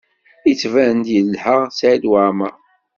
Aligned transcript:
Yettban-d 0.47 1.05
yelha 1.15 1.57
Saɛid 1.77 2.03
Waɛmaṛ. 2.11 2.55